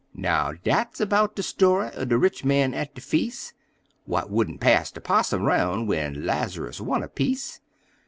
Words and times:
Now, 0.15 0.51
dat's 0.63 0.99
erbout 0.99 1.35
de 1.35 1.43
story 1.43 1.91
er 1.95 2.05
de 2.05 2.17
rich 2.17 2.43
man 2.43 2.73
at 2.73 2.95
de 2.95 3.01
feas', 3.01 3.53
What 4.05 4.31
wouldn't 4.31 4.59
pass 4.59 4.89
de 4.89 4.99
'possum 4.99 5.43
roun' 5.43 5.85
when 5.85 6.25
Laz'rus 6.25 6.81
want 6.81 7.03
a 7.03 7.07
piece. 7.07 7.59